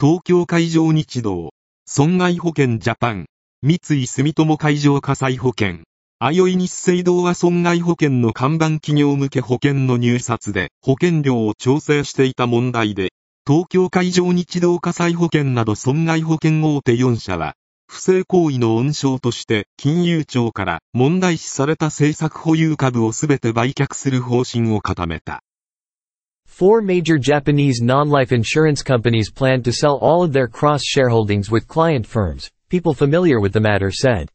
[0.00, 1.50] 東京海上日動、
[1.84, 3.26] 損害保険ジャパン、
[3.64, 5.78] 三井住友海上火災保険、
[6.20, 13.08] あよい日生堂は損害保険の看板企業向け保険の入札で保険料を調整していた問題で、
[13.44, 17.56] 東京海上日動火災保険など損害保険大手4社は、
[17.88, 25.42] 不正行為の温床として金融庁から問題視された政策保有株をすべて売却する方針を固めた。
[26.48, 32.50] Four major Japanese non-life insurance companies plan to sell all of their cross-shareholdings with client firms,
[32.68, 34.28] people familiar with the matter said.